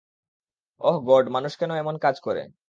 ওহ 0.81 0.97
god, 1.05 1.25
মানুষ 1.29 1.53
কেন 1.57 1.71
এমন 1.75 1.95
কাজ 1.97 2.15
করে? 2.19 2.41